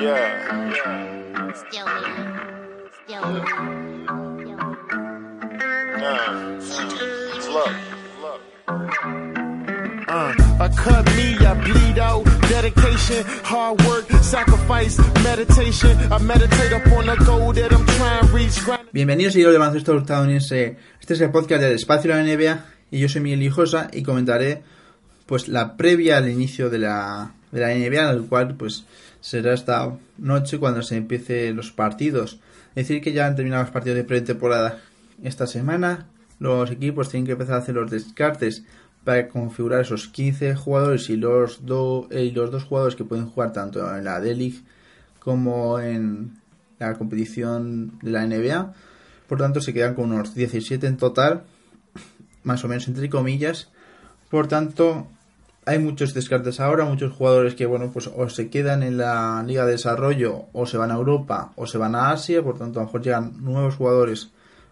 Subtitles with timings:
[0.00, 0.74] Yeah.
[3.08, 3.44] Uh.
[10.08, 10.34] Uh,
[18.92, 20.76] Bienvenidos de baloncesto estadounidense.
[21.00, 24.02] Este es el podcast del espacio de la NBA y yo soy Miguel Hijosa y
[24.02, 24.64] comentaré
[25.26, 28.84] pues la previa al inicio de la, de la NBA, el cual pues
[29.24, 32.40] será esta noche cuando se empiece los partidos.
[32.74, 34.82] Es decir que ya han terminado los partidos de pretemporada
[35.22, 36.08] esta semana.
[36.38, 38.64] Los equipos tienen que empezar a hacer los descartes
[39.02, 41.62] para configurar esos 15 jugadores y los,
[42.10, 44.60] eh, y los dos jugadores que pueden jugar tanto en la D-League
[45.20, 46.36] como en
[46.78, 48.74] la competición de la NBA.
[49.26, 51.44] Por tanto, se quedan con unos 17 en total,
[52.42, 53.70] más o menos entre comillas.
[54.28, 55.08] Por tanto,
[55.66, 59.64] hay muchos descartes ahora, muchos jugadores que, bueno, pues o se quedan en la Liga
[59.64, 62.42] de Desarrollo, o se van a Europa, o se van a Asia.
[62.42, 64.30] Por tanto, a lo mejor llegan nuevos jugadores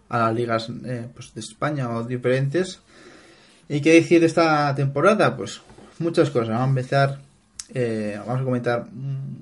[0.09, 2.79] a las ligas eh, pues de España o diferentes.
[3.67, 5.35] ¿Y qué decir de esta temporada?
[5.35, 5.61] Pues
[5.99, 6.49] muchas cosas.
[6.49, 7.19] Vamos a empezar,
[7.73, 9.37] eh, vamos a comentar mm,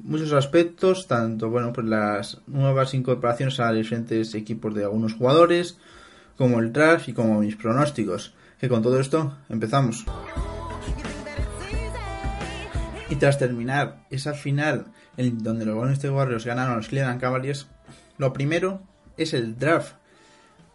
[0.00, 5.78] muchos aspectos, tanto bueno pues las nuevas incorporaciones a diferentes equipos de algunos jugadores,
[6.36, 8.34] como el draft y como mis pronósticos.
[8.60, 10.04] Que con todo esto empezamos.
[13.12, 14.86] Y tras terminar esa final
[15.18, 17.68] en donde los Golden State Warriors ganaron los Cleveland Cavaliers,
[18.16, 18.80] lo primero
[19.18, 19.96] es el draft,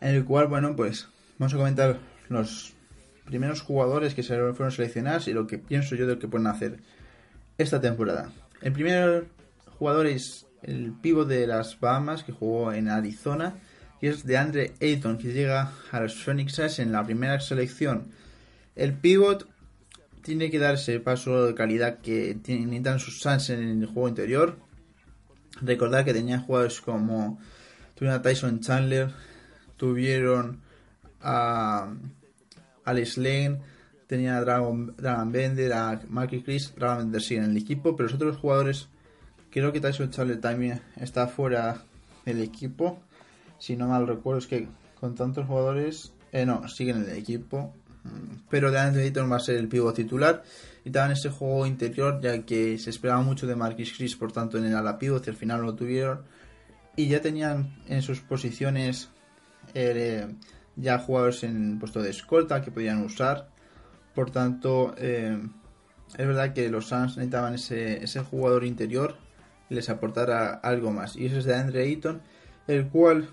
[0.02, 1.08] en el cual, bueno, pues
[1.40, 1.98] vamos a comentar
[2.30, 2.76] los
[3.26, 6.46] primeros jugadores que se fueron seleccionados y lo que pienso yo de lo que pueden
[6.46, 6.78] hacer
[7.58, 8.32] esta temporada.
[8.62, 9.30] El primer
[9.80, 13.56] jugador es el pívot de las Bahamas que jugó en Arizona
[14.00, 18.12] y es de Andre Ayton que llega a los Phoenix en la primera selección.
[18.76, 19.48] El pívot
[20.28, 24.58] tiene que dar ese paso de calidad que necesitan sus Suns en el juego interior.
[25.62, 27.40] Recordar que tenían jugadores como
[27.96, 29.10] tuvieron a Tyson Chandler,
[29.78, 30.60] tuvieron
[31.22, 31.94] a
[32.84, 33.62] Alex Lane,
[34.08, 38.08] tenía a Dragon, Dragon Bender, a Marky Chris, Dragon Bender sigue en el equipo, pero
[38.08, 38.90] los otros jugadores,
[39.50, 41.86] creo que Tyson Chandler también está fuera
[42.26, 43.00] del equipo.
[43.60, 44.68] Si no mal recuerdo, es que
[45.00, 47.74] con tantos jugadores, eh, no, siguen en el equipo.
[48.50, 50.44] Pero de Ayton va a ser el pívot titular
[50.86, 54.58] y también ese juego interior, ya que se esperaba mucho de Marquis Chris, por tanto
[54.58, 56.24] en el ala pívot y al final lo tuvieron.
[56.96, 59.10] Y ya tenían en sus posiciones
[59.74, 60.28] eh,
[60.78, 63.50] ya jugadores en puesto de escolta que podían usar.
[64.16, 65.38] Por tanto, eh,
[66.18, 69.18] es verdad que los Suns necesitaban ese, ese jugador interior
[69.68, 71.18] que les aportara algo más.
[71.18, 72.22] Y ese es de Andre Ayton,
[72.68, 73.30] el cual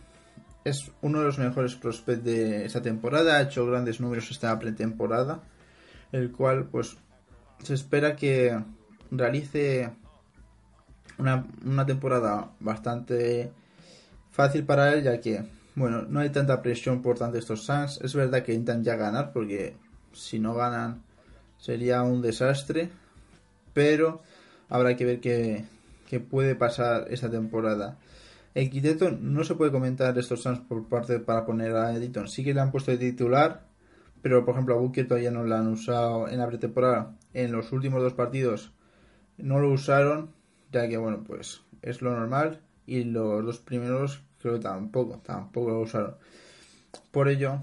[0.64, 3.36] es uno de los mejores prospects de esta temporada.
[3.36, 5.42] Ha hecho grandes números esta pretemporada.
[6.10, 6.96] El cual, pues,
[7.62, 8.58] se espera que
[9.10, 9.90] realice
[11.18, 13.52] una, una temporada bastante
[14.30, 15.44] fácil para él, ya que,
[15.74, 18.00] bueno, no hay tanta presión por tanto estos Suns.
[18.02, 19.76] Es verdad que intentan ya ganar, porque
[20.12, 21.02] si no ganan
[21.58, 22.90] sería un desastre.
[23.74, 24.22] Pero
[24.68, 25.64] habrá que ver qué,
[26.08, 27.98] qué puede pasar esta temporada.
[28.54, 32.28] El quinteto no se puede comentar estos Suns por parte para poner a Editon.
[32.28, 33.66] Sí que le han puesto de titular,
[34.22, 37.16] pero por ejemplo a Booker todavía no lo han usado en la pretemporada.
[37.32, 38.72] En los últimos dos partidos
[39.38, 40.30] no lo usaron,
[40.70, 42.60] ya que bueno, pues es lo normal.
[42.86, 46.14] Y los dos primeros creo que tampoco, tampoco lo usaron.
[47.10, 47.60] Por ello,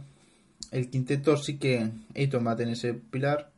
[0.72, 3.52] el quinteto sí que Ayton va a tener ese pilar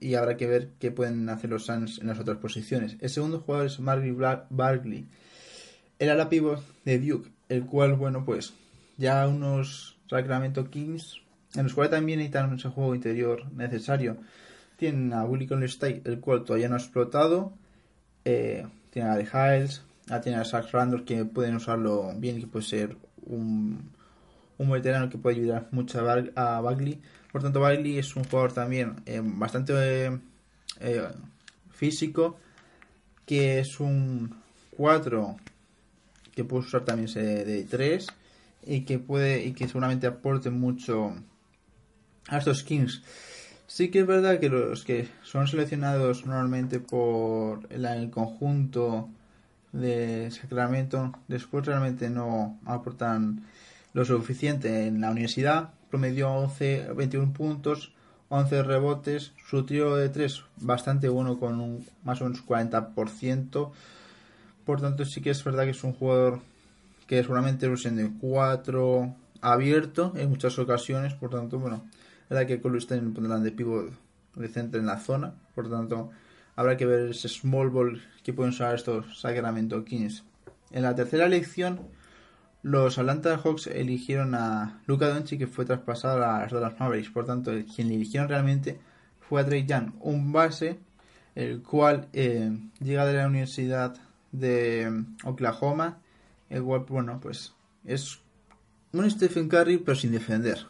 [0.00, 2.96] y habrá que ver qué pueden hacer los Suns en las otras posiciones.
[3.00, 4.18] El segundo jugador es Marvin
[4.50, 5.06] Bagley,
[6.00, 8.54] el ala pivot de Duke, el cual, bueno, pues
[8.96, 11.20] ya unos Sacramento Kings,
[11.54, 14.16] en los cuales también necesitan ese juego interior necesario.
[14.76, 15.70] Tienen a Willie Conley
[16.04, 17.52] el cual todavía no ha explotado.
[18.24, 22.46] Eh, tienen a The Hiles, ah, tienen a Zach Randolph que pueden usarlo bien que
[22.46, 22.96] puede ser
[23.26, 23.90] un,
[24.58, 27.00] veterano que puede ayudar mucho a, Bag- a Bagley.
[27.30, 30.18] Por tanto, Bagley es un jugador también eh, bastante
[30.80, 31.08] eh,
[31.70, 32.38] físico,
[33.26, 34.34] que es un
[34.76, 35.36] 4
[36.40, 38.06] que puede usar también de 3
[38.66, 41.14] y que puede y que seguramente aporte mucho
[42.28, 43.02] a estos Kings.
[43.66, 49.10] Sí que es verdad que los que son seleccionados normalmente por el, el conjunto
[49.72, 53.44] de Sacramento después realmente no aportan
[53.92, 55.74] lo suficiente en la universidad.
[55.90, 57.92] Promedió 11, 21 puntos,
[58.30, 63.72] 11 rebotes, su tiro de 3 bastante bueno con un más o menos 40%.
[64.64, 66.40] Por tanto, sí que es verdad que es un jugador
[67.06, 71.14] que seguramente usen de 4 abierto en muchas ocasiones.
[71.14, 71.84] Por tanto, bueno,
[72.28, 73.92] verdad que Colstein pondrán de pivot
[74.36, 75.34] de centro en la zona.
[75.54, 76.10] Por tanto,
[76.56, 80.24] habrá que ver ese small ball que pueden usar estos Sacramento Kings.
[80.70, 81.80] En la tercera elección,
[82.62, 87.10] los Atlanta Hawks eligieron a Luka Doncic que fue traspasado a las Dallas Mavericks.
[87.10, 88.78] Por tanto, quien le eligieron realmente
[89.20, 90.78] fue a Trey Young, un base
[91.34, 93.96] el cual eh, llega de la Universidad
[94.32, 95.98] de mm, Oklahoma,
[96.48, 97.52] el cual, bueno, pues
[97.84, 98.18] es
[98.92, 100.66] un Stephen Curry pero sin defender.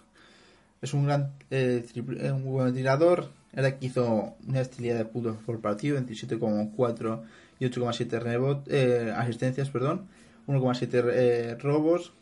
[0.83, 5.37] Es un gran eh, triple, un buen tirador, era que hizo una estilidad de puntos
[5.45, 7.23] por partido, 27,4
[7.59, 10.07] y 8,7 rebot, eh, asistencias, perdón,
[10.47, 12.13] 1,7 eh, robos,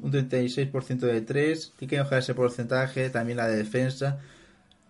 [0.00, 4.20] un 36% de 3, tiene que mejorar ese porcentaje, también la de defensa.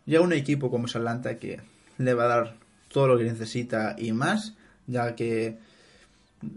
[0.07, 1.61] Y a un equipo como Salanta que
[1.99, 2.57] le va a dar
[2.89, 4.55] todo lo que necesita y más,
[4.87, 5.59] ya que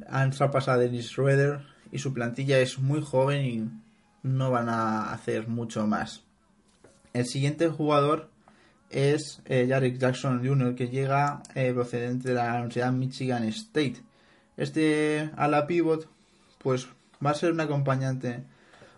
[0.07, 1.61] han traspasado a Dennis Schroeder
[1.91, 3.69] y su plantilla es muy joven y
[4.23, 6.23] no van a hacer mucho más.
[7.13, 8.29] El siguiente jugador
[8.89, 13.97] es eh, Jarek Jackson Jr., que llega eh, procedente de la Universidad Michigan State.
[14.57, 16.07] Este a la pivot,
[16.59, 16.87] pues
[17.25, 18.43] va a ser un acompañante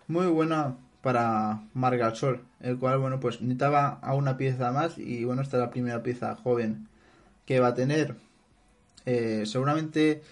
[0.08, 5.42] muy buena para Margasol, el cual, bueno, pues necesitaba a una pieza más y, bueno,
[5.42, 6.88] esta es la primera pieza joven
[7.46, 8.16] que va a tener.
[9.06, 10.22] Eh, seguramente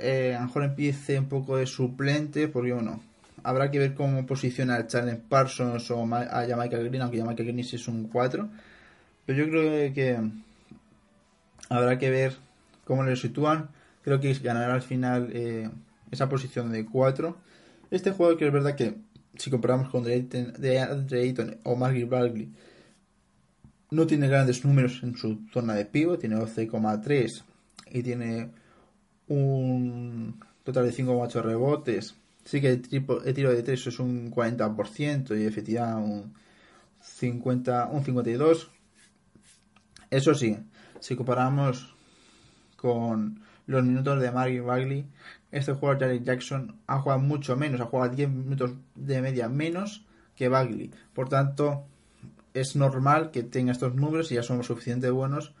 [0.00, 3.00] a lo mejor empiece un poco de suplente, porque, bueno,
[3.42, 7.60] habrá que ver cómo posiciona a Charles Parsons o a Jamaica Green, aunque Jamaica Green
[7.60, 8.48] es un 4
[9.26, 10.18] pero yo creo que
[11.68, 12.36] habrá que ver
[12.84, 13.68] cómo le sitúan.
[14.02, 15.70] Creo que ganará al final eh,
[16.10, 17.36] esa posición de 4.
[17.90, 18.96] Este juego que es verdad que
[19.36, 22.52] si comparamos con Drayton o Margie Bagley
[23.90, 27.42] no tiene grandes números en su zona de pivo, tiene 12,3
[27.90, 28.50] y tiene
[29.28, 32.16] un total de 5,8 rebotes.
[32.44, 32.82] Sí que el,
[33.24, 36.34] el, tiro de 3 es un 40% y efectivamente un
[37.00, 38.70] 50, un 52.
[40.10, 40.58] Eso sí,
[41.00, 41.94] si comparamos
[42.76, 45.06] con los minutos de Margie Bagley,
[45.50, 50.04] este jugador Jared Jackson ha jugado mucho menos, ha jugado 10 minutos de media menos
[50.34, 50.90] que Bagley.
[51.14, 51.86] Por tanto,
[52.54, 55.54] es normal que tenga estos números y ya somos suficientemente buenos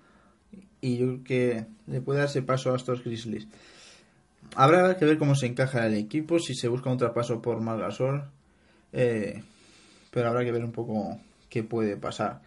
[0.82, 3.46] y yo creo que le puede darse paso a estos Grizzlies.
[4.54, 8.24] Habrá que ver cómo se encaja el equipo, si se busca un traspaso por Margasol,
[8.92, 9.42] eh,
[10.10, 11.18] pero habrá que ver un poco
[11.48, 12.42] qué puede pasar.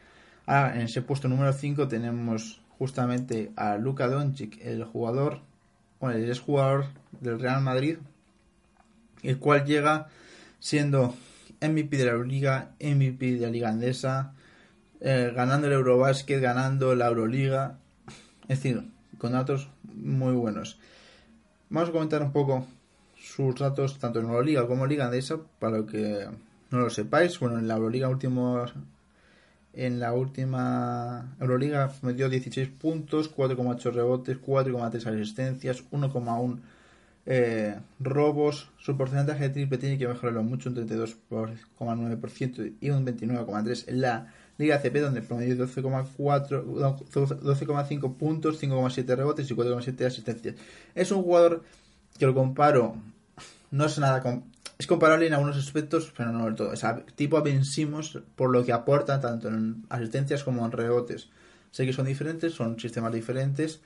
[0.45, 5.39] Ah, en ese puesto número 5 tenemos justamente a Luka Doncic, el jugador,
[5.99, 6.87] bueno, el jugador
[7.21, 7.97] del Real Madrid,
[9.23, 10.09] el cual llega
[10.59, 11.15] siendo
[11.61, 14.33] MVP de la Liga, MVP de la Liga Andesa,
[14.99, 17.79] eh, ganando el Eurobasket, ganando la Euroliga,
[18.47, 18.83] es decir,
[19.17, 20.79] con datos muy buenos.
[21.69, 22.65] Vamos a comentar un poco
[23.17, 26.27] sus datos tanto en Euroliga como Liga Andesa, para que
[26.71, 27.39] no lo sepáis.
[27.39, 28.73] Bueno, en la Euroliga últimos
[29.73, 36.59] en la última Euroliga metió 16 puntos, 4,8 rebotes, 4,3 asistencias, 1,1
[37.25, 38.69] eh, robos.
[38.77, 44.33] Su porcentaje de triple tiene que mejorarlo mucho, un 32,9% y un 29,3% en la
[44.57, 50.55] Liga CP, donde promedió 12,5 puntos, 5,7 rebotes y 4,7 asistencias.
[50.93, 51.63] Es un jugador
[52.17, 52.95] que lo comparo,
[53.71, 54.45] no es nada con,
[54.77, 56.73] es comparable en algunos aspectos, pero no del todo.
[56.73, 56.83] Es
[57.15, 57.61] tipo a Ben
[58.35, 61.29] por lo que aporta tanto en asistencias como en rebotes.
[61.71, 63.81] Sé que son diferentes, son sistemas diferentes,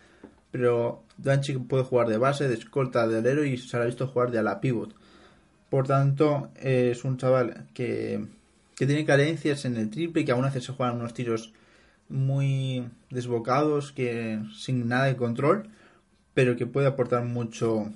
[0.52, 4.32] pero Doncic puede jugar de base, de escolta, de alero y se ha visto jugar
[4.32, 4.94] de ala pivot.
[5.70, 8.26] Por tanto, es un chaval que,
[8.80, 11.52] que tiene carencias en el triple que aún hace se juegan unos tiros
[12.08, 15.70] muy desbocados, que sin nada de control,
[16.34, 17.92] pero que puede aportar mucho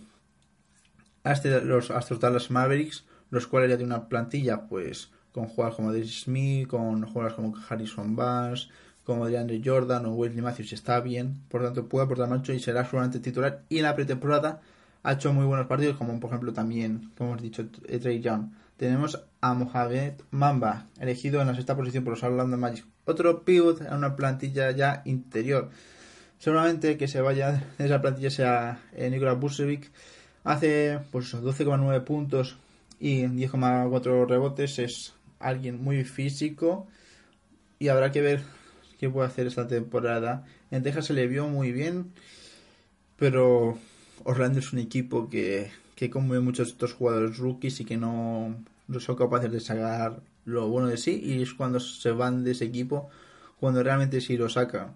[1.23, 5.93] hasta los Astros Dallas Mavericks, los cuales ya tienen una plantilla pues con jugadores como
[5.93, 8.67] Dave Smith, con jugadores como Harrison Barnes,
[9.05, 12.83] como DeAndre Jordan o Wesley Matthews está bien, por tanto puede aportar mucho y será
[12.83, 13.63] seguramente titular.
[13.69, 14.59] Y en la pretemporada
[15.01, 18.49] ha hecho muy buenos partidos, como por ejemplo también, como hemos dicho, Trey Young.
[18.77, 22.85] Tenemos a Mohamed Mamba, elegido en la sexta posición por los Orlando Magic.
[23.05, 25.69] Otro pivot en una plantilla ya interior.
[26.39, 29.91] Seguramente que se vaya de esa plantilla sea eh, Nikola Busevic
[30.43, 32.57] Hace pues 12,9 puntos
[32.99, 34.79] y 10,4 rebotes.
[34.79, 36.87] Es alguien muy físico
[37.79, 38.43] y habrá que ver
[38.99, 40.45] qué puede hacer esta temporada.
[40.71, 42.11] En Texas se le vio muy bien,
[43.15, 43.77] pero
[44.25, 48.55] Orlando es un equipo que, que come muchos de estos jugadores rookies y que no,
[48.87, 52.51] no son capaces de sacar lo bueno de sí y es cuando se van de
[52.51, 53.09] ese equipo
[53.59, 54.93] cuando realmente sí lo saca.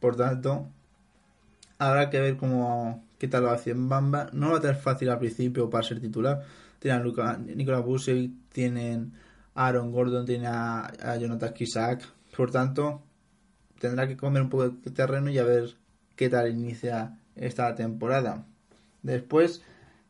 [0.00, 0.68] Por tanto,
[1.78, 4.30] habrá que ver cómo qué tal lo hace Bamba.
[4.32, 6.44] No va a ser fácil al principio para ser titular.
[6.78, 9.12] Tienen a Luka, Nicolas Busevic, tienen
[9.54, 12.02] a Aaron Gordon, tienen a, a Jonathan Kisak.
[12.36, 13.02] Por tanto,
[13.78, 15.76] tendrá que comer un poco de terreno y a ver
[16.16, 18.44] qué tal inicia esta temporada.
[19.02, 19.62] Después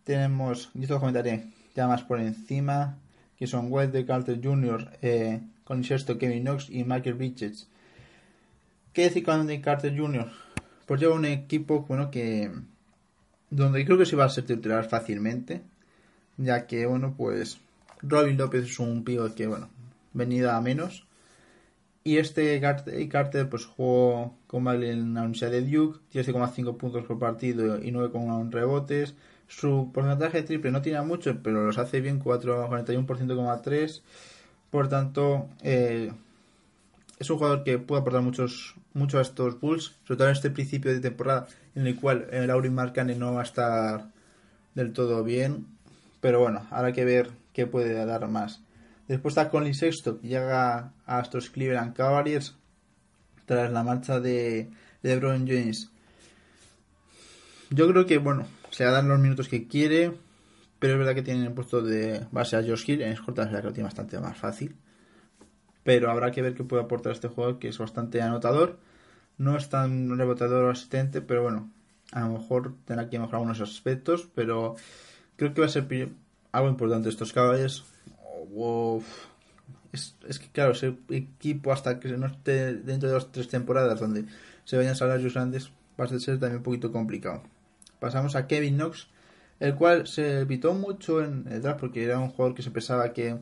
[0.08, 1.44] tenemos, y esto lo comentaré
[1.76, 2.96] ya más por encima,
[3.38, 7.68] que son de Carter Jr., eh, con sexto Kevin Knox y Michael Bridges.
[8.94, 10.30] ¿Qué decir con Carter Jr.?
[10.86, 12.50] Pues lleva un equipo bueno que
[13.50, 15.60] donde creo que se va a ser titular fácilmente,
[16.38, 17.60] ya que bueno pues
[18.00, 19.68] Robin López es un pío que bueno
[20.14, 21.06] venida a menos
[22.08, 27.76] y este Carter, pues jugó como en la Universidad de Duke, 7,5 puntos por partido
[27.84, 29.14] y 9,1 rebotes.
[29.48, 34.02] Su porcentaje de triple no tiene mucho, pero los hace bien, 4, 41,3%.
[34.70, 36.12] Por tanto, eh,
[37.18, 40.50] es un jugador que puede aportar muchos, mucho a estos Bulls, sobre todo en este
[40.50, 44.10] principio de temporada en el cual el Laurie Marcane no va a estar
[44.74, 45.66] del todo bien.
[46.20, 48.60] Pero bueno, habrá que ver qué puede dar más.
[49.08, 52.54] Después está Conley Sexto, que llega a estos Cleveland Cavaliers
[53.46, 54.68] tras la marcha de
[55.02, 55.90] LeBron James.
[57.70, 58.46] Yo creo que, bueno,
[58.78, 60.12] se a dar los minutos que quiere,
[60.78, 63.02] pero es verdad que tienen puesto de base a Josh Hill.
[63.02, 64.76] En escolta es que lo tiene bastante más fácil.
[65.82, 68.78] Pero habrá que ver qué puede aportar este jugador, que es bastante anotador.
[69.36, 71.72] No es tan rebotador o asistente, pero bueno,
[72.12, 74.28] a lo mejor tendrá que mejorar algunos aspectos.
[74.36, 74.76] Pero
[75.34, 76.12] creo que va a ser
[76.52, 77.84] algo importante estos caballos.
[79.92, 83.98] Es, es, que claro, ese equipo hasta que no esté dentro de las tres temporadas
[83.98, 84.26] donde
[84.64, 87.42] se vayan salarios grandes va a ser también un poquito complicado.
[88.00, 89.08] Pasamos a Kevin Knox,
[89.60, 93.38] el cual se evitó mucho en el porque era un jugador que se pensaba que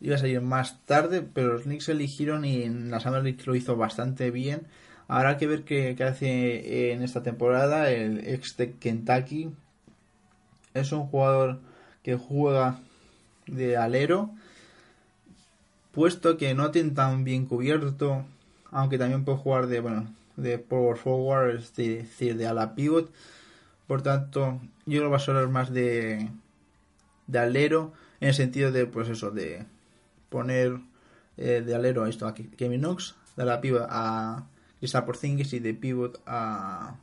[0.00, 3.54] iba a salir más tarde, pero los Knicks eligieron y en la Summer League lo
[3.54, 4.66] hizo bastante bien.
[5.08, 9.50] Habrá que ver qué, hace en esta temporada el ex de Kentucky.
[10.74, 11.60] Es un jugador
[12.02, 12.80] que juega
[13.46, 14.30] de alero,
[15.92, 18.24] puesto que no tiene tan bien cubierto,
[18.70, 23.10] aunque también puede jugar de bueno de power forward, es decir, de ala pivot.
[23.88, 26.30] Por tanto, yo lo voy a hablar más de,
[27.26, 29.64] de alero, en el sentido de, pues eso, de
[30.28, 30.78] poner
[31.38, 34.46] eh, de alero a esto a Kevin Knox, de la pivot a
[34.78, 36.96] Crystal Porzingis y de pivot a,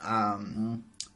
[0.00, 0.38] a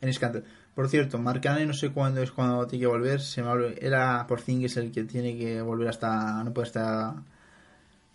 [0.00, 0.44] Ennis Canter.
[0.75, 3.20] Por cierto, Marcane no sé cuándo es cuando tiene que volver.
[3.20, 7.14] Se me era Porzingis el que tiene que volver hasta no puede estar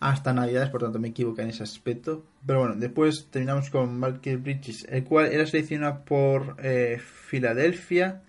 [0.00, 2.24] hasta Navidades, por tanto me equivoco en ese aspecto.
[2.46, 8.22] Pero bueno, después terminamos con Michael Bridges, el cual era seleccionado por eh, Filadelfia,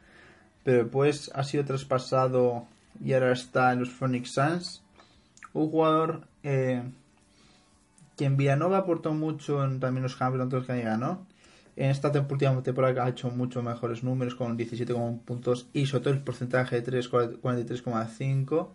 [0.63, 2.65] pero después ha sido traspasado
[3.03, 4.83] y ahora está en los Phoenix Suns.
[5.53, 6.83] Un jugador eh,
[8.17, 11.25] que en Villanova aportó mucho en también los campeonatos que ganó.
[11.75, 16.13] En esta última temporada ha hecho mucho mejores números con 17 puntos y sobre todo
[16.15, 18.67] el porcentaje de 3, 43,5.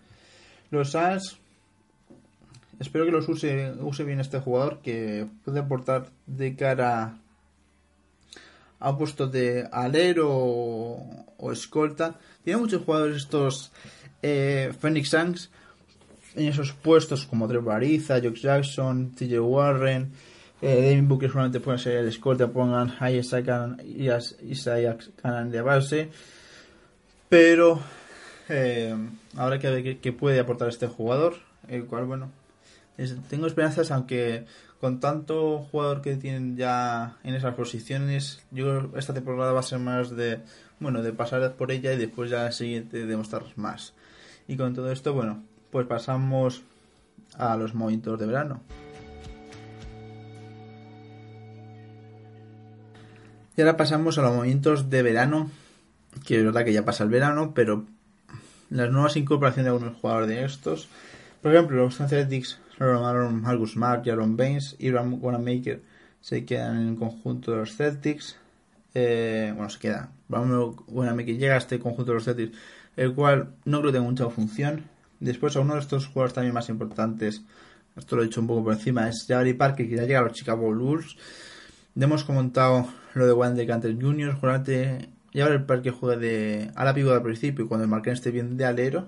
[0.71, 1.39] Los Suns
[2.81, 7.19] espero que los use, use bien este jugador que puede aportar de cara
[8.81, 12.19] a un puesto de alero o, escolta.
[12.43, 13.73] Tiene muchos jugadores estos
[14.23, 15.51] eh, Phoenix Suns
[16.35, 20.13] en esos puestos como Trevor Ariza, Jock Jackson, TJ Warren,
[20.61, 23.77] eh, David Booker solamente pueden ser el escolta, pongan a Isaiah
[25.23, 26.11] Canan de base.
[27.29, 27.81] Pero
[28.49, 28.95] eh,
[29.37, 31.37] habrá que ver qué puede aportar este jugador,
[31.69, 32.31] el cual, bueno,
[33.29, 34.47] tengo esperanzas, aunque
[34.81, 39.79] con tanto jugador que tienen ya en esas posiciones, yo esta temporada va a ser
[39.79, 40.41] más de,
[40.79, 43.95] bueno, de pasar por ella y después ya la siguiente demostrar más.
[44.47, 46.63] Y con todo esto, bueno, pues pasamos
[47.39, 48.61] a los movimientos de verano.
[53.57, 55.51] Y ahora pasamos a los movimientos de verano,
[56.27, 57.87] que es verdad que ya pasa el verano, pero
[58.69, 60.89] las nuevas incorporaciones de algunos jugadores de estos.
[61.41, 65.83] Por ejemplo, los Celtics Aaron Marcus Smart y Aaron Baines y Wanamaker
[66.21, 68.37] se quedan en el conjunto de los Celtics.
[68.95, 70.11] Eh, bueno, se queda.
[70.29, 72.57] Wanamaker llega a este conjunto de los Celtics,
[72.97, 74.85] el cual no creo que tenga mucha función.
[75.21, 77.43] Después, a uno de estos jugadores también más importantes,
[77.97, 80.23] esto lo he dicho un poco por encima, es Jabari Parker, que ya llega a
[80.23, 81.17] los Chicago Bulls.
[81.95, 84.35] Ya hemos comentado lo de Wayne Canter Jr.
[84.35, 88.57] Juramente, Jabari Parker juega de a la pivot al principio, cuando el Marqués esté bien
[88.57, 89.07] de alero.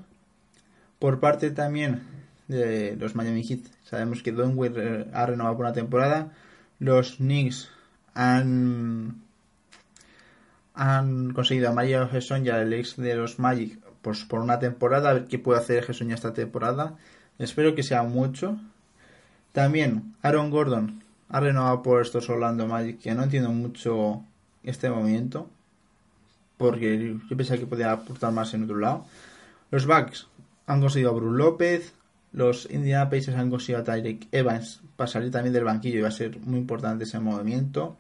[0.98, 2.02] Por parte también
[2.48, 3.60] de los Miami Heat.
[3.84, 6.32] Sabemos que Donwell eh, ha renovado por una temporada.
[6.78, 7.68] Los Knicks
[8.14, 9.22] han
[10.74, 15.10] han conseguido a Mario Gesson y al ex de los Magic pues por una temporada,
[15.10, 16.96] a ver qué puede hacer Gesson ya esta temporada.
[17.40, 18.56] Espero que sea mucho.
[19.50, 24.22] También Aaron Gordon ha renovado por estos Orlando Magic, que no entiendo mucho
[24.62, 25.50] este movimiento,
[26.56, 29.06] porque yo pensaba que podía aportar más en otro lado.
[29.72, 30.28] Los Bucks
[30.68, 31.92] han conseguido a Bruce López,
[32.36, 36.08] los Indiana Pacers han conseguido a Tyreek Evans para salir también del banquillo y va
[36.08, 37.96] a ser muy importante ese movimiento.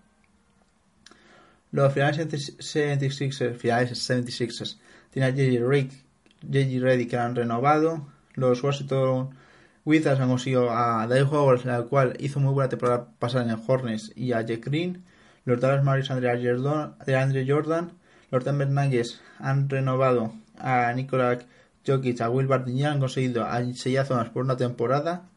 [1.72, 4.76] Los finales 76ers, finales 76ers
[5.10, 6.84] tienen a J.J.
[6.84, 8.06] Reddy que han renovado.
[8.34, 9.30] Los Washington
[9.86, 13.64] Wizards han conseguido a Dave Howard, la cual hizo muy buena temporada pasada en el
[13.66, 15.02] Hornets, y a Jack Green.
[15.46, 16.10] Los Dallas Mavericks
[17.06, 17.92] de Andre Jordan.
[18.30, 21.38] Los Denver Nuggets han renovado a Nikola
[21.86, 25.28] Jokic, a Will y han conseguido a Isaiah por una temporada.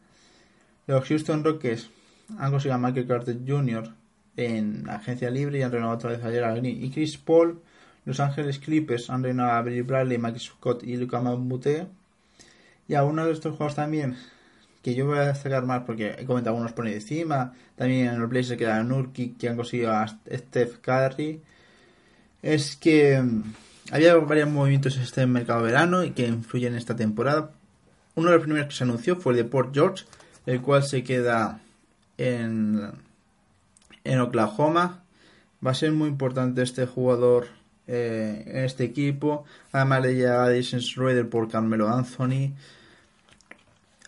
[0.86, 1.90] Los Houston Rockets
[2.38, 3.90] han conseguido a Michael Carter Jr.
[4.36, 7.60] en agencia libre y han renovado otra vez ayer a Green y Chris Paul.
[8.04, 11.86] Los Ángeles Clippers han renovado a Billy Bradley, Mike Scott y Luka Mambute.
[12.88, 14.16] Y a uno de estos juegos también,
[14.82, 17.52] que yo voy a destacar más porque he comentado algunos por encima.
[17.76, 21.40] También en el Blazers queda Nurkic, que han conseguido a Steph Curry.
[22.42, 23.22] Es que
[23.90, 27.50] había varios movimientos en este mercado verano y que influyen en esta temporada.
[28.14, 30.04] Uno de los primeros que se anunció fue el de Port George,
[30.46, 31.60] el cual se queda
[32.16, 32.92] en,
[34.04, 35.02] en Oklahoma.
[35.64, 37.48] Va a ser muy importante este jugador
[37.86, 39.44] eh, en este equipo.
[39.72, 42.52] Además de ya Jason Schroeder por Carmelo Anthony.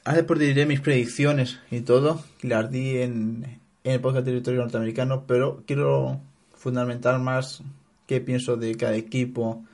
[0.05, 5.25] Ahora por diré mis predicciones y todo, las di en, en el podcast territorio norteamericano,
[5.29, 6.21] pero quiero
[6.57, 7.63] fundamentar más
[8.09, 9.65] qué pienso de cada equipo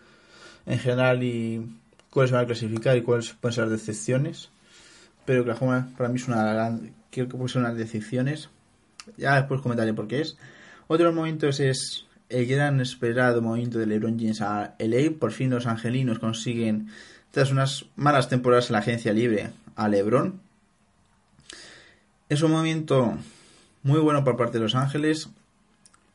[0.68, 1.66] en general y
[2.10, 4.50] cuáles van a clasificar y cuáles pueden ser las decepciones.
[5.24, 8.50] Pero Oklahoma para mí es una gran, creo que puede ser unas decepciones.
[9.16, 10.36] Ya después comentaré por qué es.
[10.86, 15.18] Otro de los momentos es el gran esperado movimiento de LeBron James a LA.
[15.18, 16.88] Por fin los angelinos consiguen,
[17.30, 20.40] tras unas malas temporadas en la agencia libre, a LeBron.
[22.28, 23.16] Es un movimiento
[23.82, 25.30] muy bueno por parte de Los Ángeles.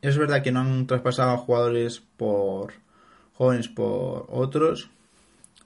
[0.03, 2.82] Es verdad que no han traspasado a jugadores por
[3.33, 4.89] jóvenes por otros.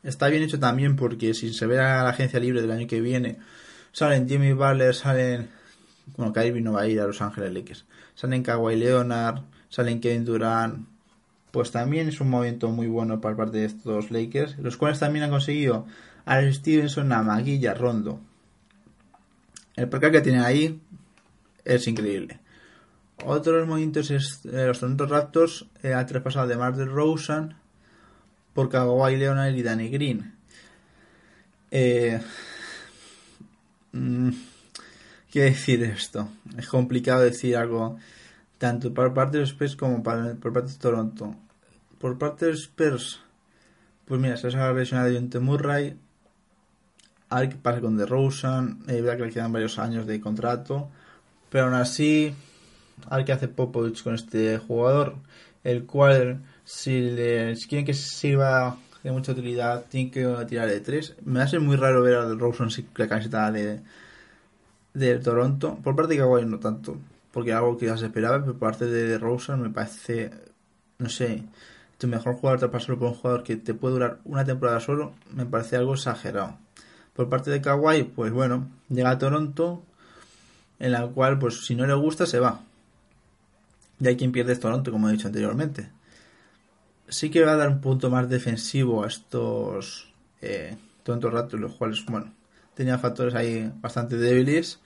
[0.04, 3.02] Está bien hecho también porque si se ve a la agencia libre del año que
[3.02, 3.38] viene,
[3.92, 5.50] salen Jimmy Butler, salen.
[6.16, 7.86] Bueno, Kyrie no va a ir a Los Ángeles Lakers.
[8.16, 10.88] Salen Kawhi Leonard, salen Kevin Durant.
[11.52, 15.26] Pues también es un movimiento muy bueno por parte de estos Lakers, los cuales también
[15.26, 15.86] han conseguido
[16.26, 18.20] a Stevenson, a Maguilla, Rondo.
[19.76, 20.80] El percal que tienen ahí
[21.64, 22.40] es increíble.
[23.26, 27.56] Otro de los movimientos es eh, los Toronto Raptors eh, al traspasado de Mar Rosen
[28.54, 30.34] por Kawhi Leonard y Danny Green.
[35.32, 36.30] ¿Qué decir esto?
[36.58, 37.98] Es complicado decir algo
[38.58, 41.36] tanto por parte de los Spurs como por parte de Toronto.
[42.00, 43.20] Por parte de los Spurs,
[44.06, 45.98] pues mira, se ha lesionado Jonte Murray.
[47.30, 48.80] A ver qué pasa con DeRozan.
[48.88, 50.90] Es verdad que le quedan varios años de contrato.
[51.50, 52.34] Pero aún así,
[53.10, 55.16] a ver qué hace Popovich con este jugador,
[55.64, 61.16] el cual si, le, quieren que sirva de mucha utilidad, tiene que tirar de tres.
[61.24, 63.82] Me hace muy raro ver a Rosen sin la camiseta de,
[64.94, 65.80] de Toronto.
[65.84, 66.98] Por parte de Kawhi no tanto,
[67.32, 70.32] porque algo que ya se esperaba, pero por parte de Rosen me parece,
[70.98, 71.44] no sé,
[71.98, 75.14] tu mejor jugador te pasarlo por un jugador que te puede durar una temporada solo,
[75.34, 76.58] me parece algo exagerado.
[77.14, 79.84] Por parte de Kawhi, pues bueno, llega a Toronto,
[80.80, 82.62] en la cual, pues si no le gusta, se va.
[84.00, 85.90] Y hay quien pierde Toronto, como he dicho anteriormente.
[87.08, 92.06] Sí que va a dar un punto más defensivo a estos eh, Toronto los cuales,
[92.06, 92.34] bueno,
[92.74, 94.80] tenían factores ahí bastante débiles.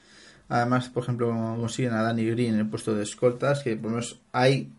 [0.50, 1.28] Además, por ejemplo,
[1.60, 4.72] consiguen a Danny Green en el puesto de escoltas, que por lo menos ahí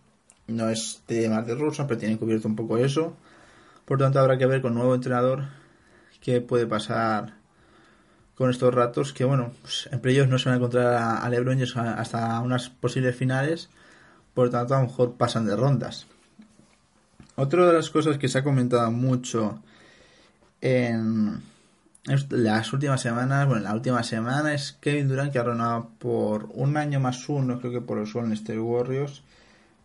[0.46, 3.16] no es de más de Russo, pero tienen cubierto un poco eso.
[3.84, 5.44] Por tanto, habrá que ver con nuevo entrenador
[6.20, 7.34] qué puede pasar
[8.34, 11.58] con estos ratos, que bueno, pues, entre ellos no se van a encontrar a LeBron
[11.76, 13.68] hasta unas posibles finales
[14.34, 16.06] por tanto a lo mejor pasan de rondas.
[17.36, 19.62] Otra de las cosas que se ha comentado mucho
[20.60, 21.42] en
[22.30, 26.50] las últimas semanas, bueno, en la última semana es Kevin Durant que ha renovado por
[26.52, 29.22] un año más uno, creo que por los Golden State Warriors,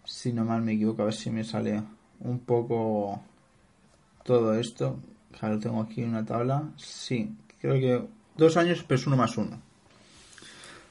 [0.03, 1.83] si no mal me equivoco, a ver si me sale
[2.19, 3.21] un poco
[4.23, 4.99] todo esto,
[5.41, 9.38] lo tengo aquí en una tabla, sí, creo que dos años, pero es uno más
[9.38, 9.66] uno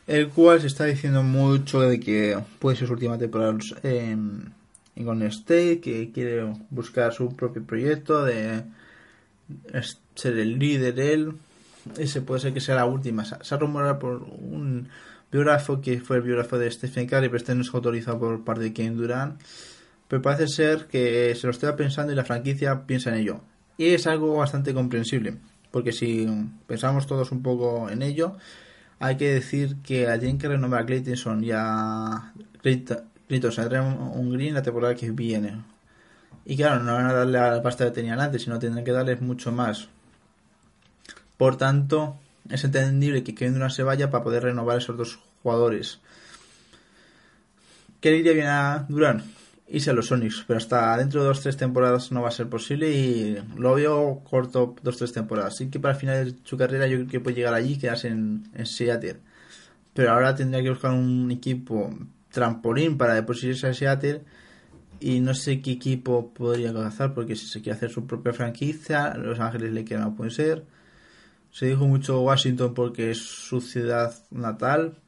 [0.07, 4.53] el cual se está diciendo mucho de que puede ser su última temporada en,
[4.95, 8.65] en State, que quiere buscar su propio proyecto, de
[10.15, 11.33] ser el líder él.
[11.99, 13.25] ese puede ser que sea la última.
[13.25, 14.89] Se se ha rumorado por un
[15.31, 18.63] biógrafo que fue el biógrafo de Stephen Curry, pero este no es autorizado por parte
[18.65, 19.41] de Kevin Durant.
[20.09, 23.41] Pero parece ser que se lo está pensando y la franquicia piensa en ello.
[23.77, 25.37] Y es algo bastante comprensible,
[25.71, 26.27] porque si
[26.67, 28.37] pensamos todos un poco en ello,
[28.99, 32.33] hay que decir que a tienen que renovar a Clayton y a
[32.63, 35.63] Clayton, trae un, green la temporada que viene.
[36.45, 38.93] Y claro, no van a darle a la pasta que tenían antes, sino tendrán que
[38.93, 39.89] darles mucho más.
[41.37, 42.17] Por tanto,
[42.49, 45.99] es entendible que Kevin Durant se vaya para poder renovar esos dos jugadores.
[48.01, 49.36] ¿Qué le iría bien a Durant?
[49.69, 52.49] Irse a los Sonics, pero hasta dentro de dos tres temporadas no va a ser
[52.49, 55.55] posible y lo veo corto dos tres temporadas.
[55.55, 57.79] Así que para el final de su carrera yo creo que puede llegar allí y
[57.79, 59.17] quedarse en, en Seattle.
[59.93, 61.91] Pero ahora tendría que buscar un equipo
[62.31, 64.23] trampolín para después irse a Seattle
[65.01, 69.15] y no sé qué equipo podría alcanzar porque si se quiere hacer su propia franquicia,
[69.15, 70.65] Los Ángeles le queda no puede ser.
[71.51, 74.99] Se dijo mucho Washington porque es su ciudad natal,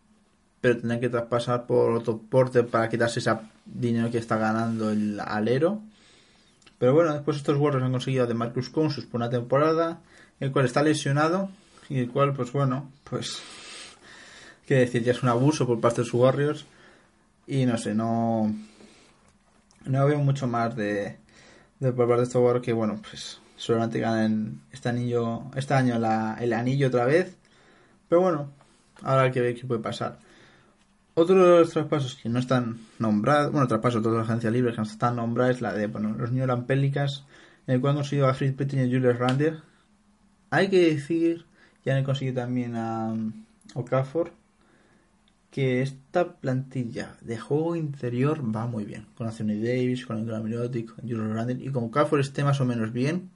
[0.61, 3.31] pero tendrá que traspasar por otro porte para quitarse ese
[3.74, 5.83] dinero que está ganando el alero.
[6.78, 10.00] Pero bueno, después estos Warriors han conseguido de Marcus Cousins por una temporada,
[10.40, 11.50] el cual está lesionado
[11.88, 13.42] y el cual, pues bueno, pues
[14.66, 16.66] qué decir, ya es un abuso por parte de sus Warriors
[17.46, 18.54] y no sé, no
[19.87, 21.16] no veo mucho más de,
[21.81, 25.98] de por parte de estos Warriors que bueno, pues solamente ganan este anillo este año
[25.98, 27.37] la, el anillo otra vez.
[28.09, 28.50] Pero bueno,
[29.02, 30.18] ahora hay que ver qué puede pasar.
[31.20, 34.83] Otro de los traspasos que no están nombrados, bueno, traspasos de otras agencias libres que
[34.83, 37.24] no están nombradas es la de bueno, los New Orleans Pelicans,
[37.66, 39.59] en el cual han conseguido a Fritz Pettin y a Julius Randle.
[40.50, 41.44] Hay que decir
[41.83, 43.33] que han conseguido también a um,
[43.74, 44.31] Okafor
[45.50, 49.09] que esta plantilla de juego interior va muy bien.
[49.16, 52.64] Con Anthony Davis, con Andrew Mirotic, con Julius Randle y como Okafor esté más o
[52.64, 53.28] menos bien,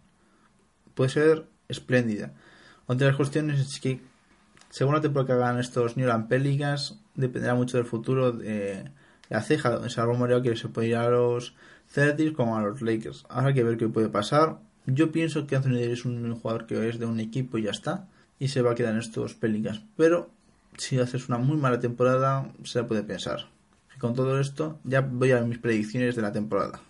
[0.94, 2.32] puede ser espléndida.
[2.86, 4.00] Otra de las cuestiones es que
[4.70, 8.90] según la temporada que hagan estos New Orleans Pelicans, dependerá mucho del futuro de
[9.28, 11.54] la ceja, se ha rumoreado que se puede ir a los
[11.88, 13.24] Celtics como a los Lakers.
[13.28, 14.58] Ahora hay que ver qué puede pasar.
[14.86, 17.70] Yo pienso que Anthony Davis es un jugador que es de un equipo y ya
[17.70, 19.84] está, y se va a quedar en estos Pelicans.
[19.96, 20.30] Pero
[20.76, 23.46] si haces una muy mala temporada, se la puede pensar.
[23.94, 26.80] Y con todo esto, ya voy a mis predicciones de la temporada.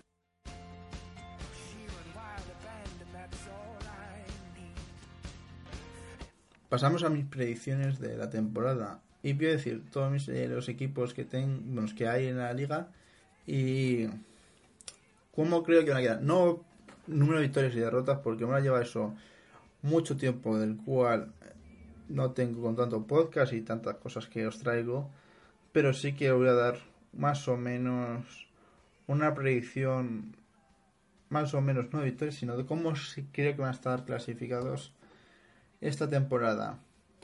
[6.69, 9.03] Pasamos a mis predicciones de la temporada.
[9.23, 12.53] Y a decir todos mis, eh, los equipos que, ten, bueno, que hay en la
[12.53, 12.89] liga
[13.47, 14.07] y
[15.35, 16.23] cómo creo que van a quedar.
[16.23, 16.65] No
[17.07, 19.15] número de victorias y derrotas, porque me va a llevar eso
[19.83, 21.33] mucho tiempo, del cual
[22.09, 25.11] no tengo con tanto podcast y tantas cosas que os traigo.
[25.73, 26.79] Pero sí que voy a dar
[27.13, 28.49] más o menos
[29.07, 30.37] una predicción,
[31.29, 32.93] más o menos no de victorias, sino de cómo
[33.33, 34.93] creo que van a estar clasificados
[35.81, 36.79] esta temporada.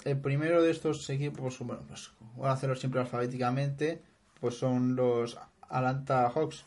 [0.05, 4.03] El primero de estos equipos, bueno, pues voy a hacerlo siempre alfabéticamente,
[4.41, 6.65] pues son los Atlanta Hawks,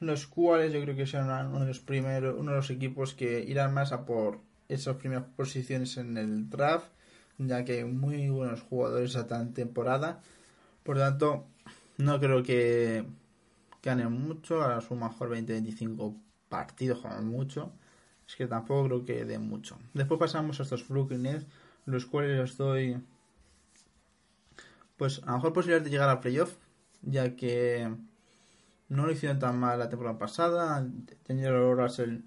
[0.00, 3.40] los cuales yo creo que serán uno de los primeros, uno de los equipos que
[3.40, 6.86] irán más a por esas primeras posiciones en el draft,
[7.38, 10.20] ya que hay muy buenos jugadores a tan temporada.
[10.82, 11.46] Por lo tanto,
[11.98, 13.04] no creo que
[13.82, 16.16] ganen mucho, a su mejor 20-25
[16.48, 17.72] partidos, juegan mucho.
[18.26, 19.78] Es que tampoco creo que den mucho.
[19.94, 21.46] Después pasamos a estos Brooklyn Nets,
[21.86, 22.96] los cuales les doy
[24.96, 26.54] pues a lo mejor posibilidad de llegar a playoff,
[27.02, 27.92] ya que
[28.88, 30.86] no lo hicieron tan mal la temporada pasada.
[31.26, 32.20] Daniel Russell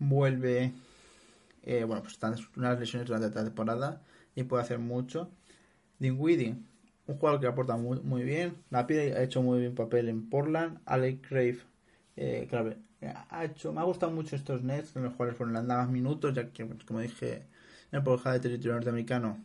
[0.00, 0.72] vuelve,
[1.62, 4.02] eh, bueno, pues están unas lesiones durante la temporada
[4.34, 5.30] y puede hacer mucho.
[5.98, 6.56] Dinwiddie,
[7.06, 8.56] un jugador que aporta muy, muy bien.
[8.70, 10.80] La Pide ha hecho muy bien papel en Portland.
[10.84, 11.60] Alec Crave,
[12.16, 12.74] eh, claro,
[13.30, 16.34] ha hecho, me ha gustado mucho estos Nets en los cuales fueron las más minutos,
[16.34, 17.46] ya que, como dije,
[17.92, 19.44] en porja de territorio norteamericano,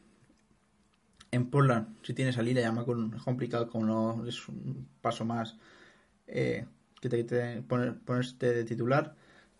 [1.32, 2.86] en Portland, si tienes a Lila, ya más
[3.24, 5.58] complicado, como no es un paso más
[6.28, 6.66] eh,
[7.00, 9.16] que te, te poner, ponerte de titular.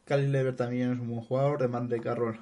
[0.06, 1.62] Cali Lever también es un buen jugador.
[1.62, 2.40] De Mandre Carroll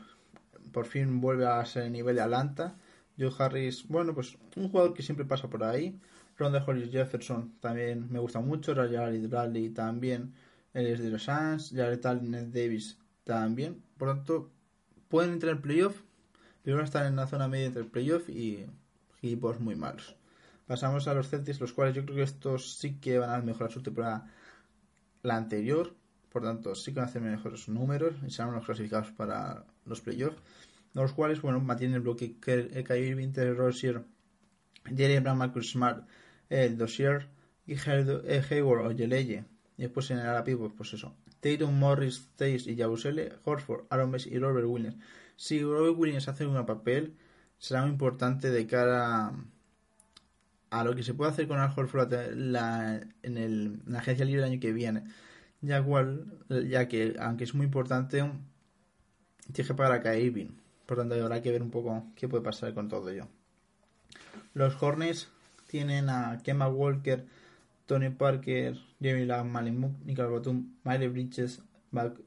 [0.72, 2.76] por fin vuelve a ser el nivel de Atlanta.
[3.18, 6.00] Joe Harris, bueno, pues un jugador que siempre pasa por ahí.
[6.38, 8.74] Ronda Hollis Jefferson también me gusta mucho.
[8.74, 10.34] Rayali Bradley también.
[10.74, 11.72] Él es de los Suns.
[11.76, 13.84] Jared Allen, Davis también.
[13.98, 14.52] Por lo tanto,
[15.10, 16.02] pueden entrar en playoff.
[16.78, 18.66] A estar en la zona media entre playoff y
[19.18, 20.16] equipos muy malos.
[20.68, 23.72] Pasamos a los Celtics, los cuales yo creo que estos sí que van a mejorar
[23.72, 24.32] su temporada
[25.24, 25.96] la anterior.
[26.32, 30.02] Por tanto, sí que van a hacer mejores números y serán los clasificados para los
[30.02, 30.38] playoffs.
[30.94, 34.04] Los cuales, bueno, mantienen el bloque Kyrie Irving, Terry Rozier,
[34.86, 36.08] Jerry Brown, Marcus Smart,
[36.50, 37.28] el Dossier
[37.66, 39.44] y Hayward o Yeleye.
[39.78, 41.16] Y después en el ala pues eso.
[41.40, 44.98] Tatum, Morris, Tays y Yabusele, Horford, Aaron Messi y Robert Williams.
[45.40, 47.16] Si Robert Williams hace un papel,
[47.60, 49.32] será muy importante de cara
[50.70, 54.42] a, lo que se puede hacer con Al Horford la, en, el, la agencia libre
[54.42, 55.06] el año que viene.
[55.62, 56.26] Ya, cual,
[56.68, 58.18] ya que, aunque es muy importante,
[59.54, 60.50] tiene que pagar a Irving.
[60.86, 63.30] Por tanto, habrá que ver un poco qué puede pasar con todo ello.
[64.54, 65.30] Los Hornets
[65.68, 67.26] tienen a Kemba Walker,
[67.86, 71.62] Tony Parker, Jamie Lamb, Malin Mook, Nicholas Batum, Miley Bridges,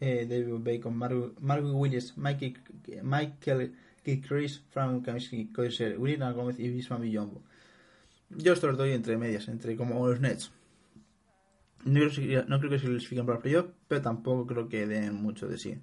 [0.01, 2.59] eh, David Bacon, Marvin Williams, Michael,
[3.03, 3.73] Michael
[4.27, 7.43] Chris, Frank Kaminsky, Cody William Gómez y Bisma Villombo.
[8.31, 10.51] Yo esto los entre medias, entre como los Nets.
[11.85, 15.49] No creo, no creo que se clasifiquen para playoff, pero tampoco creo que den mucho
[15.49, 15.79] de sí.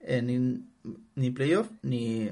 [0.00, 2.30] Eh, ni, playoff ni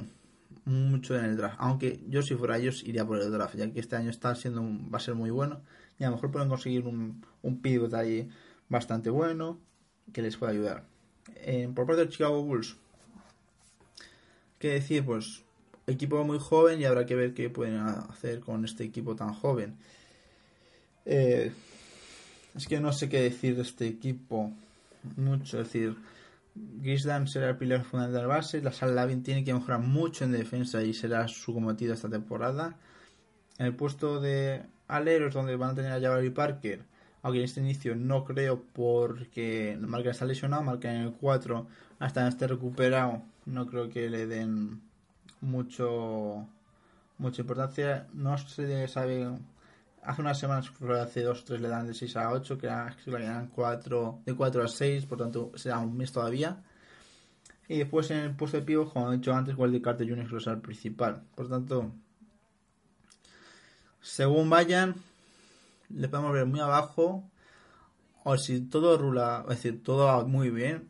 [0.65, 1.57] mucho en el draft.
[1.59, 4.63] Aunque yo si fuera ellos iría por el draft, ya que este año está siendo
[4.63, 5.63] va a ser muy bueno
[5.99, 8.29] y a lo mejor pueden conseguir un, un pivot ahí
[8.69, 9.59] bastante bueno
[10.12, 10.85] que les pueda ayudar.
[11.37, 12.77] Eh, por parte de Chicago Bulls,
[14.59, 15.05] ¿qué decir?
[15.05, 15.43] Pues
[15.87, 19.77] equipo muy joven y habrá que ver qué pueden hacer con este equipo tan joven.
[21.05, 21.53] Eh,
[22.55, 24.53] es que no sé qué decir de este equipo
[25.17, 25.61] mucho.
[25.61, 25.97] Es decir,
[26.83, 28.61] Gisdam será el pilar fundamental base.
[28.62, 32.77] La Sal Lavin tiene que mejorar mucho en defensa y será su cometido esta temporada.
[33.59, 36.85] En el puesto de aleros, donde van a tener a Jabari Parker,
[37.23, 41.67] aunque en este inicio no creo porque Marca está lesionado, Marca en el 4
[41.99, 44.81] hasta esté recuperado, no creo que le den
[45.41, 46.47] mucho
[47.23, 48.07] mucha importancia.
[48.13, 49.29] No se sabe.
[50.03, 53.25] Hace unas semanas, hace dos o tres le dan de 6 a 8, que, le
[53.25, 56.61] dan 4, de 4 a 6, por tanto será un mes todavía.
[57.69, 60.37] Y después en el puesto de pivo, como he dicho antes, Waldy Carter Jr.
[60.37, 61.23] es el principal.
[61.37, 61.93] Por tanto,
[64.01, 64.97] según vayan,
[65.94, 67.28] le podemos ver muy abajo.
[68.24, 70.88] O si todo rula, es decir, todo va muy bien,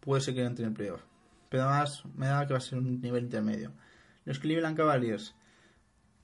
[0.00, 1.02] puede ser que entre en playoff.
[1.48, 3.72] Pero además, me da que va a ser un nivel intermedio.
[4.24, 5.34] Los Cleveland Cavaliers,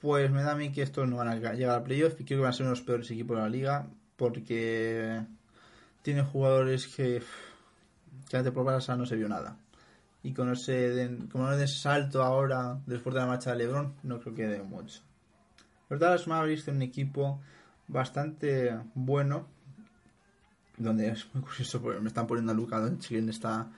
[0.00, 2.38] pues me da a mí que estos no van a llegar a playoff y creo
[2.38, 5.22] que van a ser uno de los peores equipos de la liga porque
[6.02, 7.22] tienen jugadores que,
[8.28, 9.56] que antes por Barça no se vio nada.
[10.22, 14.20] Y con ese, como no den salto ahora después de la marcha de LeBron, no
[14.20, 15.00] creo que den mucho.
[15.88, 17.40] Los Dallas Mavericks tienen un equipo
[17.90, 19.46] bastante bueno,
[20.76, 23.68] donde es muy curioso porque me están poniendo a Luca Doncic en esta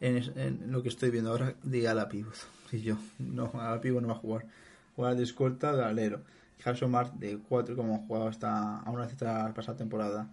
[0.00, 2.34] en, lo que estoy viendo ahora de ala pivot.
[2.70, 4.46] Y yo, no, ala no va a jugar.
[4.94, 6.22] Juega de escolta de alero.
[6.64, 10.28] Harrison Mart de 4 como jugado hasta a una cita pasada temporada.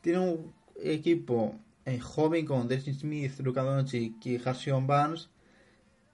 [0.00, 5.28] Tiene un equipo eh, joven con Destin Smith, Luka Doncic y Harrison Barnes